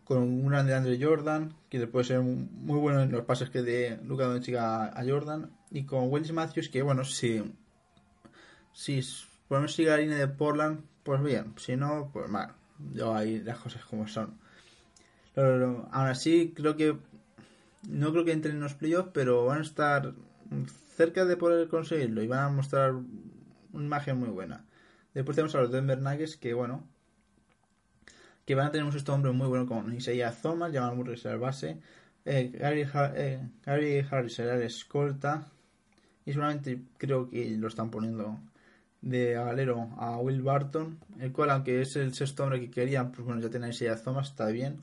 [0.05, 3.99] con un grande Andre Jordan, que puede ser muy bueno en los pases que de
[4.05, 7.43] Luka Doncic a, Jordan, y con Willis Matthews, que bueno, si,
[8.73, 9.01] si
[9.49, 12.55] podemos seguir la línea de Portland, pues bien, si no, pues mal.
[12.93, 14.39] Yo ahí las cosas como son.
[15.35, 16.97] Pero, aún así, creo que
[17.89, 20.13] no creo que entren en los playoffs, pero van a estar
[20.95, 24.67] cerca de poder conseguirlo y van a mostrar una imagen muy buena.
[25.15, 26.87] Después tenemos a los Denver Nuggets que, bueno,
[28.45, 31.35] que van a tener un sexto hombre muy bueno con Isaiah Thomas, Jamal Murray será
[31.35, 31.81] el base,
[32.27, 35.51] eh, Gary, eh, Gary Harris será el escolta
[36.25, 38.39] y seguramente creo que lo están poniendo
[39.01, 43.27] de galero a Will Barton, el cual aunque es el sexto hombre que querían, pues
[43.27, 44.83] bueno, ya tiene Isaiah Thomas, está bien.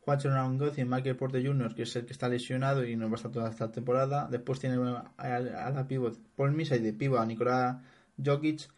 [0.00, 3.14] Juancho Narangoz y Michael Porter Jr., que es el que está lesionado y no va
[3.14, 4.28] a estar toda esta temporada.
[4.30, 4.76] Después tiene
[5.16, 7.82] a, la pivot Paul Misa y de pivot a Nikola
[8.24, 8.68] Jokic.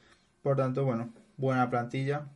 [0.42, 2.28] Por tanto, bueno, buena plantilla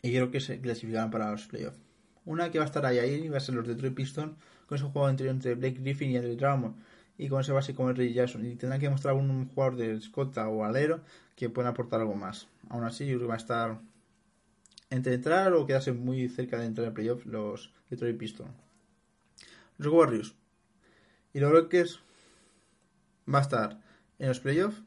[0.00, 1.80] y creo que se clasificarán para los playoffs.
[2.24, 4.36] Una que va a estar ahí, ahí va a ser los Detroit Pistons,
[4.66, 6.76] con ese juego entre, entre Blake Griffin y Andre Drummond,
[7.18, 8.46] y con ese base como Ray Jackson.
[8.46, 11.00] Y tendrán que mostrar un jugador de escota o alero
[11.36, 12.48] que pueda aportar algo más.
[12.70, 13.80] Aún así, yo va a estar
[14.90, 18.50] entre entrar o quedarse muy cerca de entrar en playoffs los Detroit Pistons.
[19.76, 20.34] Los Warriors
[21.34, 22.00] y los Rockets
[23.32, 23.80] va a estar
[24.18, 24.82] en los playoffs,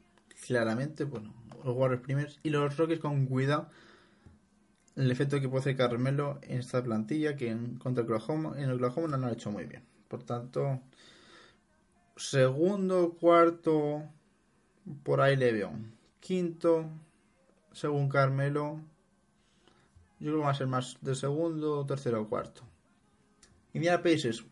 [0.46, 1.32] claramente, bueno,
[1.64, 3.70] los Warriors primeros y los Rockets con cuidado
[4.96, 9.08] el efecto que puede hacer Carmelo en esta plantilla que en contra Oklahoma, en Oklahoma
[9.08, 9.82] no lo ha hecho muy bien.
[10.08, 10.80] Por tanto,
[12.22, 14.02] segundo, cuarto,
[15.02, 15.72] por ahí le veo.
[16.20, 16.86] Quinto,
[17.72, 18.80] según Carmelo,
[20.20, 22.62] yo creo que va a ser más de segundo, tercero o cuarto.
[23.74, 24.44] Indiana Pacers,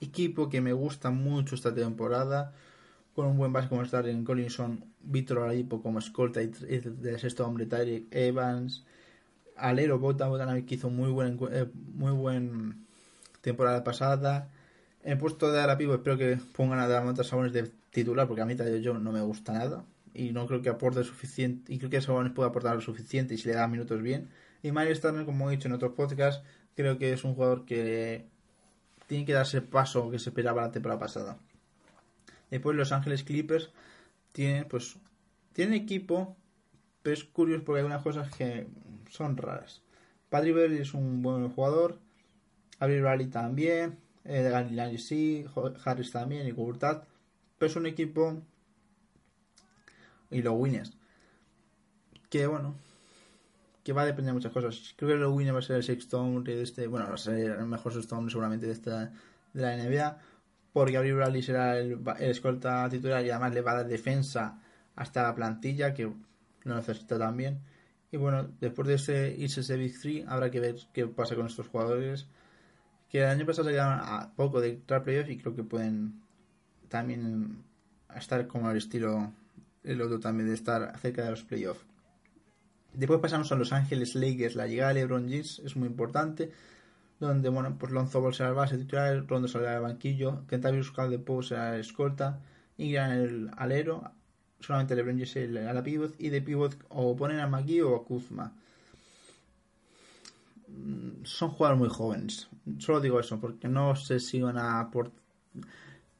[0.00, 2.52] equipo que me gusta mucho esta temporada,
[3.14, 7.46] con un buen base como estar en Collinson, Víctor Oladipo como escolta y de sexto
[7.46, 8.84] hombre, Tyreek Evans,
[9.56, 12.86] alero Botan que hizo muy buen eh, muy buen
[13.40, 14.48] temporada pasada.
[15.02, 18.54] El puesto de Arapivo espero que pongan a Damonta Sabones de titular porque a mí
[18.82, 22.32] yo no me gusta nada y no creo que aporte suficiente y creo que Sabones
[22.32, 24.28] puede aportar lo suficiente y si le da minutos bien.
[24.62, 26.44] Y Mario Starner, como he dicho en otros podcasts,
[26.76, 28.26] creo que es un jugador que
[29.06, 31.38] tienen que darse el paso que se esperaba la temporada pasada.
[32.50, 33.70] Después Los Ángeles Clippers
[34.32, 34.98] tienen pues
[35.54, 36.36] tienen equipo,
[37.02, 38.66] pero es curioso porque hay unas cosas que
[39.08, 39.82] son raras.
[40.28, 41.98] Patrick Beverly es un buen jugador,
[42.78, 45.44] Avery Rally también, eh, Galilani sí,
[45.84, 47.06] Harris también y Gurtat,
[47.58, 48.42] pero es un equipo
[50.30, 50.92] y los Winners
[52.28, 52.74] que bueno
[53.82, 54.94] que va a depender de muchas cosas.
[54.96, 57.38] Creo que los Winners va a ser el sexto de este, bueno, va a ser
[57.38, 59.12] el mejor sexto seguramente de esta
[59.52, 60.18] de la NBA,
[60.72, 64.60] porque Avery Bradley será el, el escolta titular y además le va a dar defensa
[64.96, 67.60] hasta la plantilla que lo necesita también.
[68.12, 71.46] Y bueno, después de ese irse ese Big 3, habrá que ver qué pasa con
[71.46, 72.26] estos jugadores.
[73.10, 76.22] Que el año pasado se quedaron a poco de entrar playoff y creo que pueden
[76.88, 77.64] también
[78.14, 79.32] estar como el estilo
[79.82, 81.84] el otro también de estar cerca de los playoffs.
[82.92, 84.56] Después pasamos a Los Ángeles Lakers.
[84.56, 86.52] La llegada de LeBron James es muy importante.
[87.20, 91.42] Donde, bueno, pues Lonzo Ball será el base titular, Rondo saldrá del banquillo, Kentavious Caldepo
[91.42, 92.40] será el escolta,
[92.78, 94.10] Ingram el alero,
[94.58, 97.94] solamente LeBron James el, a la pivot, y de pivot o ponen a McGee o
[97.94, 98.54] a Kuzma.
[100.70, 102.48] Mm, Son jugadores muy jóvenes.
[102.78, 105.20] Solo digo eso, porque no sé si van a aportar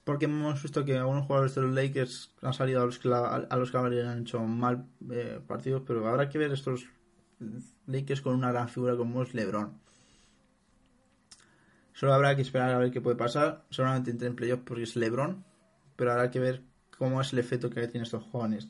[0.05, 3.57] porque hemos visto que algunos jugadores de los Lakers han salido a los que, a
[3.57, 6.87] los que han hecho mal eh, partidos, pero habrá que ver estos
[7.87, 9.79] Lakers con una gran figura como es LeBron.
[11.93, 13.65] Solo habrá que esperar a ver qué puede pasar.
[13.71, 15.45] Seguramente entre en playoff porque es LeBron,
[15.97, 16.63] pero habrá que ver
[16.99, 18.69] cómo es el efecto que tienen estos jóvenes.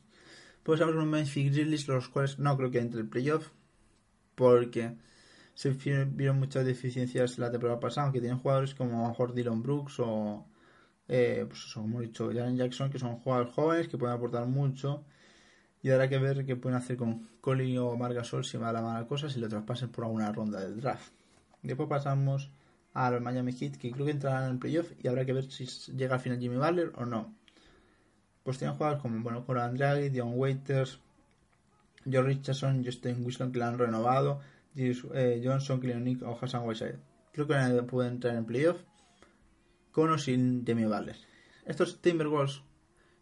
[0.62, 3.50] Pues hablar con Memphis Grizzlies, los cuales no creo que entre el playoff,
[4.34, 4.96] porque
[5.54, 10.00] se vieron muchas deficiencias la temporada pasada, aunque tienen jugadores como a mejor Dylan Brooks
[10.00, 10.46] o
[11.12, 15.04] eh, pues como he dicho, Jalen Jackson, que son jugadores jóvenes que pueden aportar mucho.
[15.82, 18.80] Y habrá que ver qué pueden hacer con Colin o Margasol si va a la
[18.80, 21.12] mala cosa, si lo traspasen por alguna ronda del draft.
[21.62, 22.50] Después pasamos
[22.94, 25.66] a los Miami Heat, que creo que entrarán en playoff y habrá que ver si
[25.92, 27.34] llega al final Jimmy Butler o no.
[28.44, 31.00] Pues tienen jugadores como, bueno, Coran Draghi, Dion Waiters,
[32.08, 34.40] George Richardson, Justin Wilson, que lo han renovado,
[34.74, 36.98] Johnson, Nick o Hassan Whiteside.
[37.32, 38.80] Creo que pueden entrar en playoff
[39.92, 41.16] con o sin Jimmy Butler.
[41.64, 42.62] Estos Timberwolves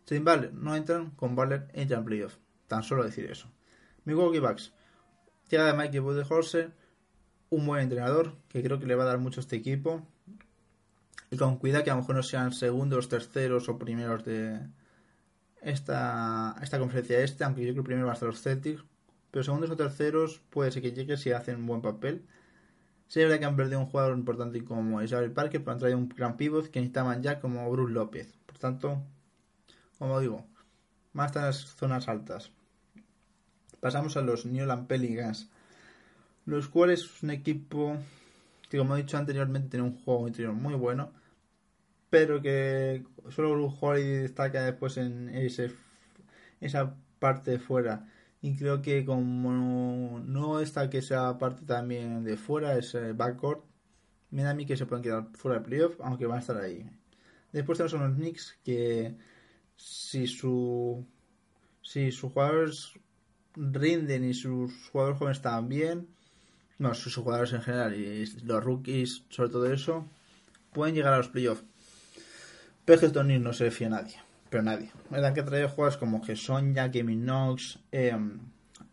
[0.07, 2.37] sin Butler no entran, con Butler entran en playoff.
[2.67, 3.51] Tan solo decir eso.
[4.05, 4.73] Milwaukee Bucks.
[5.51, 6.73] Llega de Mikey Budenholzer,
[7.51, 10.07] un buen entrenador que creo que le va a dar mucho a este equipo.
[11.31, 14.61] Y con cuidado que a lo mejor no sean segundos, terceros o primeros de
[15.61, 18.83] esta, esta conferencia este, aunque yo creo que primero van a ser los Celtics.
[19.31, 22.25] Pero segundos o terceros puede ser que llegue si hacen un buen papel.
[23.09, 26.09] Sí, es que han perdido un jugador importante como Isabel Parker, pero han traído un
[26.09, 28.35] gran pivot que necesitaban ya como Bruce López.
[28.47, 29.03] Por tanto,
[29.99, 30.47] como digo,
[31.13, 32.53] más en las zonas altas.
[33.81, 35.51] Pasamos a los New Orleans Pelicans,
[36.47, 37.97] los cuales es un equipo
[38.69, 41.13] que, como he dicho anteriormente, tiene un juego interior muy bueno,
[42.11, 45.73] pero que solo Bruce Holiday destaca después en ese,
[46.61, 48.07] esa parte de fuera
[48.41, 53.65] y creo que como no está que sea parte también de fuera, es backcourt,
[54.31, 56.57] me da a mí que se pueden quedar fuera del playoff, aunque van a estar
[56.59, 56.89] ahí.
[57.53, 59.17] Después tenemos a los Knicks que
[59.77, 61.07] si su
[61.83, 62.93] si sus jugadores
[63.57, 66.09] rinden y sus jugadores jóvenes bien,
[66.79, 70.07] no, sus jugadores en general y los rookies, sobre todo eso,
[70.73, 71.65] pueden llegar a los playoffs.
[72.85, 74.91] Pero que Tony no se fía a nadie pero nadie.
[75.11, 78.17] verdad que trae jugadores como que Sonja, Gaming Knox, eh,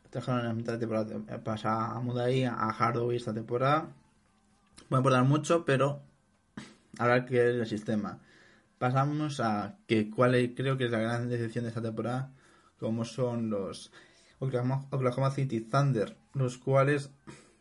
[0.09, 3.89] trajeron en mitad de temporada, pasa a Mudai, a Hardaway esta temporada.
[4.89, 6.01] Pueden aportar mucho, pero
[6.97, 8.19] habrá que ver el sistema.
[8.77, 12.31] Pasamos a que cuál creo que es la gran decepción de esta temporada,
[12.77, 13.91] como son los
[14.39, 17.09] Oklahoma, City Thunder, los cuales,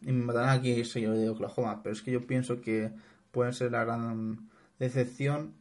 [0.02, 2.92] y me matarán aquí si yo de Oklahoma, pero es que yo pienso que
[3.30, 5.54] pueden ser la gran decepción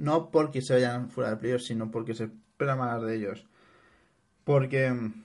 [0.00, 3.46] no porque se vayan fuera de playoffs, sino porque se espera más de ellos.
[4.44, 5.24] Porque mm,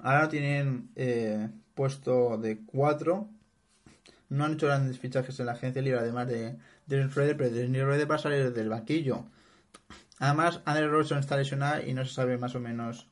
[0.00, 3.28] ahora tienen eh, puesto de 4.
[4.28, 7.82] No han hecho grandes fichajes en la agencia libre, además de Dennis Reder, pero Dennis
[7.82, 9.24] Reder va a salir del banquillo.
[10.18, 13.08] Además, Andre Robertson está lesionado y no se sabe más o menos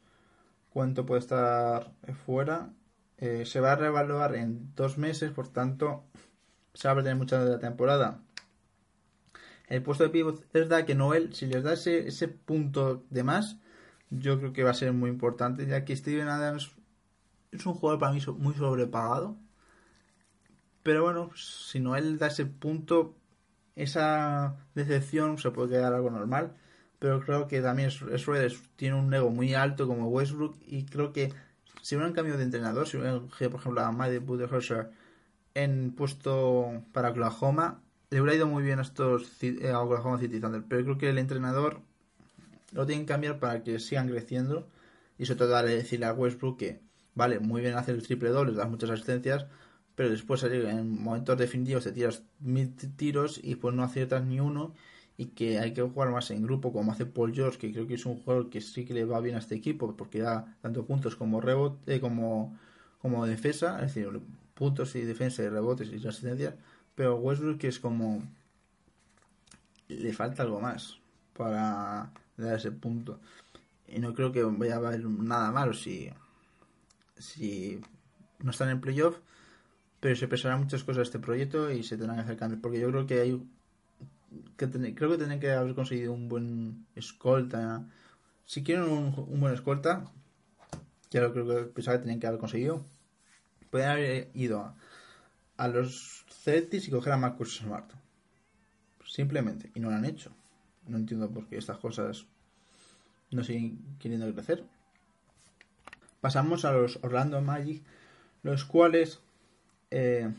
[0.71, 1.91] cuánto puede estar
[2.27, 2.71] fuera.
[3.17, 6.05] Eh, se va a reevaluar en dos meses, por tanto,
[6.75, 8.21] se va a perder mucha de la temporada
[9.71, 13.59] el puesto de pivot es verdad que Noel, si les da ese, punto de más,
[14.11, 16.73] yo creo que va a ser muy importante, ya que Steven Adams
[17.53, 19.37] es un jugador para mí muy sobrepagado.
[20.83, 23.15] Pero bueno, si Noel da ese punto,
[23.77, 26.57] esa decepción se puede quedar algo normal.
[26.99, 31.33] Pero creo que también Schroeder tiene un ego muy alto como Westbrook y creo que
[31.81, 34.91] si hubiera un cambio de entrenador, si hubiera por ejemplo a Mike Budenholzer
[35.55, 37.81] en puesto para Oklahoma,
[38.11, 41.11] le hubiera ido muy bien a estos eh, a Oklahoma City Thunder, pero creo que
[41.11, 41.81] el entrenador
[42.73, 44.69] lo tienen que cambiar para que sigan creciendo
[45.19, 46.81] y sobre todo darle decirle a Westbrook que
[47.15, 49.47] vale, muy bien hacer el triple doble, das muchas asistencias,
[49.95, 54.75] pero después en momentos definitivos te tiras mil tiros y pues no aciertas ni uno
[55.17, 57.95] y que hay que jugar más en grupo como hace Paul George, que creo que
[57.95, 60.87] es un jugador que sí que le va bien a este equipo porque da tanto
[60.87, 62.59] puntos como rebote, como,
[63.03, 64.09] como defensa, es decir,
[64.55, 66.55] puntos y defensa y rebotes y asistencias,
[67.01, 68.23] pero Westbrook es como
[69.89, 70.99] le falta algo más
[71.35, 73.19] para dar ese punto.
[73.89, 76.11] Y no creo que vaya a haber nada malo si
[77.17, 77.81] si
[78.41, 79.17] no están en playoff
[79.99, 82.89] pero se pesarán muchas cosas este proyecto y se tendrán que hacer cambios porque yo
[82.91, 83.43] creo que hay
[84.59, 87.83] que creo que tienen que haber conseguido un buen escolta.
[88.45, 90.05] Si quieren un, un buen escolta
[91.11, 92.85] ya lo creo que pensaba que tenían que haber conseguido.
[93.71, 94.77] Pueden haber ido a,
[95.61, 97.93] a los Celtics y coger a Marcus Smart.
[99.05, 99.71] Simplemente.
[99.75, 100.33] Y no lo han hecho.
[100.87, 102.25] No entiendo por qué estas cosas
[103.31, 104.65] no siguen queriendo crecer.
[106.23, 107.83] Pasamos a los Orlando Magic
[108.43, 109.21] los cuales
[109.91, 110.33] eh,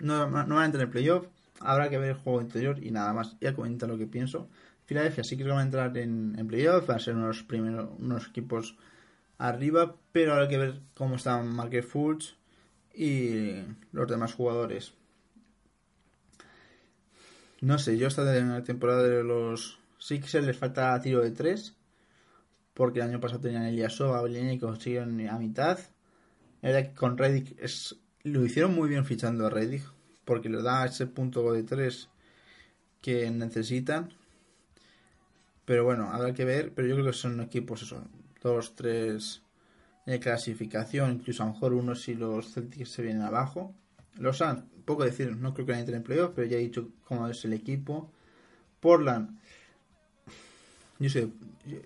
[0.00, 1.26] no, van a entrar en playoff.
[1.60, 3.34] Habrá que ver el juego interior y nada más.
[3.40, 4.46] Ya comentar lo que pienso.
[4.84, 6.86] Philadelphia sí que van a entrar en, en playoff.
[6.86, 8.76] Van a ser unos primeros unos equipos
[9.38, 9.96] arriba.
[10.12, 12.36] Pero habrá que ver cómo están Market Fultz
[12.96, 14.94] y los demás jugadores
[17.60, 21.74] no sé, yo esta la temporada de los Sixers les falta tiro de 3.
[22.74, 25.78] Porque el año pasado tenían Eliasova, Belén y consiguieron a mitad.
[26.60, 29.82] Que con Reddick es, lo hicieron muy bien fichando a Reddick.
[30.24, 32.08] Porque les da ese punto de 3
[33.00, 34.12] que necesitan.
[35.64, 36.72] Pero bueno, habrá que ver.
[36.74, 38.04] Pero yo creo que son equipos, eso,
[38.42, 39.42] dos, tres
[40.06, 41.12] de clasificación.
[41.12, 43.74] Incluso a lo mejor uno si los Celtics se vienen abajo.
[44.18, 47.28] Los Suns, poco decir, no creo que entren en playoff, pero ya he dicho cómo
[47.28, 48.10] es el equipo.
[48.80, 49.38] Portland,
[50.98, 51.10] yo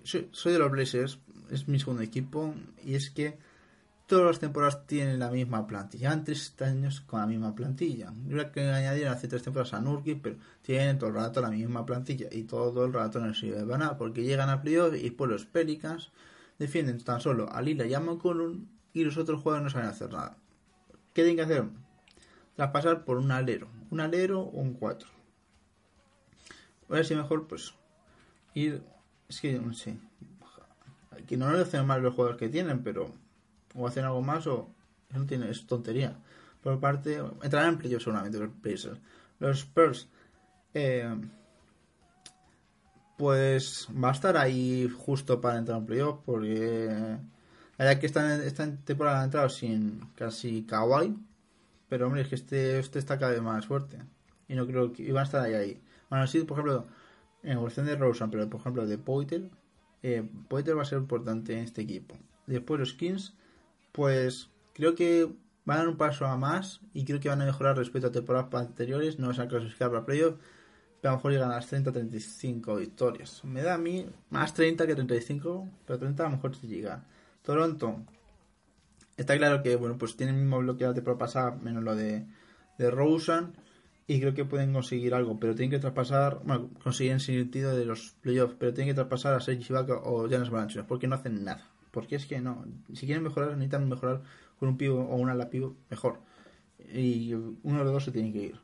[0.03, 1.19] soy, de los Blazers,
[1.49, 2.53] es mi segundo equipo,
[2.83, 3.37] y es que
[4.07, 6.09] todas las temporadas tienen la misma plantilla.
[6.09, 8.13] Llevan tres años con la misma plantilla.
[8.27, 11.49] Yo creo que añadieron hace tres temporadas a Nurkic, pero tienen todo el rato la
[11.49, 15.11] misma plantilla y todo el rato no sirve de nada, porque llegan a playoff y
[15.11, 16.11] por los Pelicans
[16.61, 20.11] defienden tan solo a Lila y a McCollum y los otros jugadores no saben hacer
[20.11, 20.37] nada.
[21.13, 21.65] ¿Qué tienen que hacer?
[22.55, 25.09] traspasar por un alero, un alero o un 4.
[26.89, 27.73] A ver si mejor, pues,
[28.53, 28.83] ir.
[29.27, 29.97] Es que no sé.
[31.25, 33.11] Que no le hacen mal los jugadores que tienen, pero.
[33.75, 34.69] O hacen algo más o.
[35.09, 36.17] No tiene, es tontería.
[36.61, 37.21] Por parte.
[37.41, 38.99] Entrarán en playoff seguramente los Pacers.
[39.39, 40.09] Los Spurs.
[40.73, 41.09] Eh,
[43.21, 46.87] pues va a estar ahí justo para entrar en playoff porque.
[47.77, 51.15] La verdad que esta, esta temporada han entrado sin casi Kawhi
[51.91, 53.97] pero hombre, es que este, este está cada vez más fuerte.
[54.47, 55.53] Y no creo que iban a estar ahí.
[55.55, 55.81] ahí.
[56.09, 56.87] Bueno, sí, por ejemplo,
[57.43, 59.49] en evolución de Rosen, pero por ejemplo de Poiter,
[60.01, 62.15] eh, va a ser importante en este equipo.
[62.47, 63.33] Después los Kings,
[63.91, 65.29] pues creo que
[65.65, 68.11] van a dar un paso a más y creo que van a mejorar respecto a
[68.13, 69.19] temporadas anteriores.
[69.19, 70.35] No se han clasificado para playoff,
[71.01, 73.43] pero a lo mejor llegan las 30-35 victorias.
[73.43, 77.03] Me da a mí más 30 que 35, pero 30 a lo mejor se llega.
[77.41, 78.05] Toronto,
[79.21, 81.95] Está claro que, bueno, pues tienen el mismo bloque de la temporada pasada, menos lo
[81.95, 82.25] de,
[82.79, 83.53] de Rosen,
[84.07, 87.85] y creo que pueden conseguir algo, pero tienen que traspasar, bueno, consiguen sin sentido de
[87.85, 91.43] los playoffs, pero tienen que traspasar a Sergi Ibaka o Janis Valanciunas, porque no hacen
[91.43, 91.69] nada.
[91.91, 94.23] Porque es que no, si quieren mejorar, necesitan mejorar
[94.59, 96.19] con un pivo o una ala pivo mejor.
[96.91, 98.59] Y uno de los dos se tiene que ir.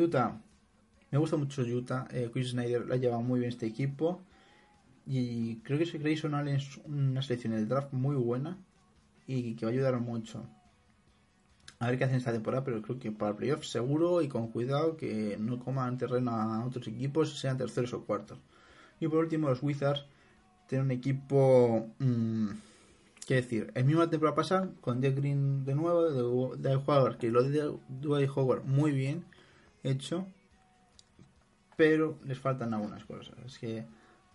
[0.00, 0.40] Utah,
[1.12, 4.20] me gusta mucho Utah, eh, Chris Snyder la ha llevado muy bien este equipo.
[5.06, 8.58] Y creo que Grayson Allen es una selección de draft muy buena
[9.26, 10.46] y que va a ayudar mucho.
[11.80, 14.48] A ver qué hacen esta temporada, pero creo que para el playoff seguro y con
[14.48, 18.38] cuidado que no coman terreno a otros equipos, sean terceros o cuartos.
[19.00, 20.06] Y por último, los Wizards
[20.66, 21.88] tienen un equipo.
[21.98, 22.50] Mmm,
[23.26, 23.70] ¿Qué decir?
[23.74, 27.72] El mismo temporada pasada, con Jeff Green de nuevo, de, de jugador que lo de
[27.88, 29.24] Dwight Howard muy bien
[29.84, 30.26] hecho,
[31.76, 33.34] pero les faltan algunas cosas.
[33.46, 33.84] Es que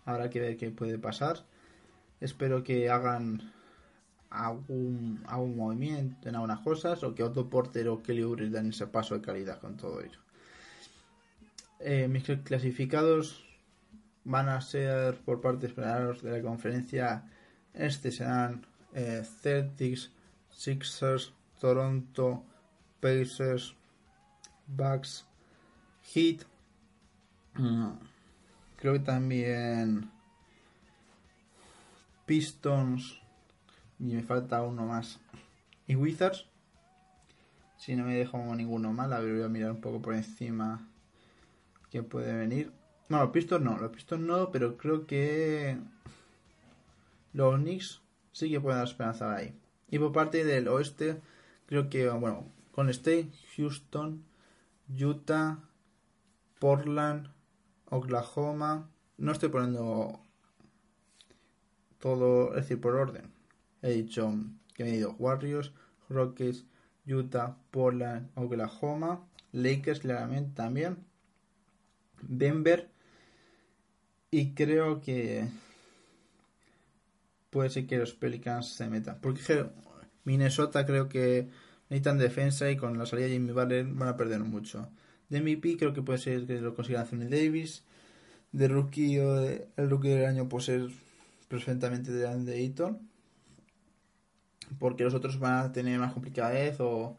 [0.04, 1.44] habrá que ver qué puede pasar.
[2.20, 3.52] Espero que hagan
[4.30, 9.14] algún, algún movimiento en algunas cosas o que otro portero Kelly Oubre dan ese paso
[9.14, 10.20] de calidad con todo ello.
[11.80, 13.44] Eh, mis clasificados
[14.24, 17.24] van a ser por parte de la conferencia
[17.72, 20.10] este serán eh, Celtics,
[20.50, 22.42] Sixers, Toronto,
[23.00, 23.74] Pacers,
[24.66, 25.26] Bucks,
[26.12, 26.44] Heat.
[27.58, 27.90] Mm,
[28.76, 30.10] creo que también
[32.24, 33.20] Pistons
[33.98, 35.18] y me falta uno más.
[35.88, 36.46] Y Wizards,
[37.76, 40.86] si no me dejo ninguno mal, a ver, voy a mirar un poco por encima
[41.90, 42.72] que puede venir.
[43.08, 45.78] No, los Pistons no, los Pistons no, pero creo que
[47.32, 49.52] los Knicks sí que pueden dar esperanza ahí.
[49.90, 51.20] Y por parte del oeste,
[51.66, 54.22] creo que, bueno, con State, Houston,
[54.88, 55.58] Utah,
[56.60, 57.30] Portland,
[57.90, 58.90] Oklahoma.
[59.16, 60.20] No estoy poniendo
[61.98, 63.32] todo, es decir, por orden.
[63.82, 64.32] He dicho
[64.74, 65.72] que me he ido Warriors,
[66.08, 66.64] Rockets,
[67.06, 70.98] Utah, Portland, Oklahoma, Lakers claramente también,
[72.22, 72.90] Denver
[74.30, 75.48] y creo que
[77.50, 79.18] puede ser que los Pelicans se metan.
[79.20, 79.66] Porque
[80.24, 81.48] Minnesota creo que
[81.88, 84.88] necesitan defensa y con la salida de Jimmy Butler van a perder mucho.
[85.28, 87.84] De MVP creo que puede ser que lo consiga Anthony Davis.
[88.52, 90.88] De rookie o de, el rookie del año puede ser
[91.48, 92.74] perfectamente de Andy.
[94.78, 97.16] Porque los otros van a tener más complicadez o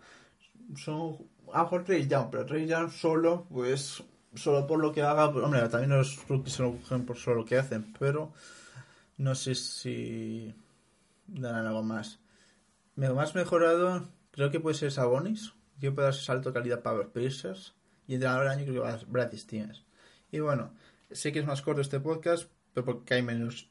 [0.76, 1.18] son
[1.51, 4.03] a lo mejor pero Trey Young solo, pues
[4.36, 7.38] solo por lo que haga, pues, hombre, también los rookies se lo cogen por solo
[7.38, 8.32] lo que hacen, pero
[9.18, 10.53] no sé si
[11.28, 12.20] darán algo más.
[12.95, 17.07] Más mejorado creo que puede ser Sabonis, que puede dar salto de calidad para los
[17.07, 17.74] Pacers,
[18.10, 19.86] y entrenador del año creo que va a Brad Stevens.
[20.32, 20.74] Y bueno,
[21.12, 23.70] sé que es más corto este podcast, pero porque hay menos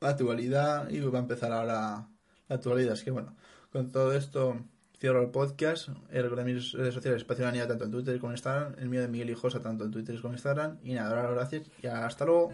[0.00, 2.08] actualidad y va a empezar ahora la
[2.48, 2.92] actualidad.
[2.92, 3.34] Es que bueno,
[3.72, 4.56] con todo esto
[5.00, 5.88] cierro el podcast.
[5.88, 8.76] De mis redes sociales, Espacio Niña, tanto en Twitter como en Instagram.
[8.78, 10.78] El mío de Miguel Hijosa, tanto en Twitter como en Instagram.
[10.84, 12.52] Y nada, ahora gracias y hasta luego.